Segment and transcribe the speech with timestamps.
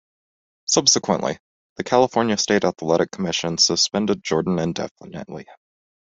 [0.65, 1.37] Subsequently,
[1.77, 5.45] the California State Athletic Commission suspended Jordan indefinitely.